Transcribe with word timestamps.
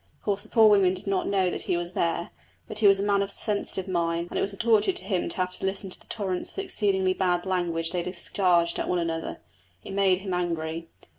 Of 0.11 0.19
course 0.23 0.41
the 0.41 0.49
poor 0.49 0.67
women 0.67 0.95
did 0.95 1.05
not 1.05 1.27
know 1.27 1.51
that 1.51 1.61
he 1.61 1.77
was 1.77 1.91
there, 1.91 2.31
but 2.67 2.79
he 2.79 2.87
was 2.87 2.99
a 2.99 3.03
man 3.03 3.21
of 3.21 3.29
a 3.29 3.31
sensitive 3.31 3.87
mind 3.87 4.29
and 4.31 4.39
it 4.39 4.41
was 4.41 4.51
a 4.51 4.57
torture 4.57 4.93
to 4.93 5.03
him 5.05 5.29
to 5.29 5.37
have 5.37 5.51
to 5.59 5.63
listen 5.67 5.91
to 5.91 5.99
the 5.99 6.07
torrents 6.07 6.51
of 6.53 6.57
exceedingly 6.57 7.13
bad 7.13 7.45
language 7.45 7.91
they 7.91 8.01
discharged 8.01 8.79
at 8.79 8.89
one 8.89 8.97
another. 8.97 9.41
It 9.83 9.93
made 9.93 10.21
him 10.21 10.33
angry. 10.33 10.87